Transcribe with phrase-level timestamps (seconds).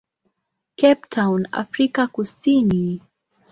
[0.79, 3.01] Cape Town, Afrika Kusini.